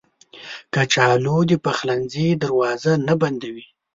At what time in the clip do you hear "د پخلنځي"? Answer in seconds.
1.49-2.27